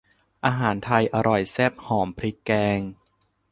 [0.45, 2.79] อาหารไทยอร่อยแซ่บหอมพริกแกง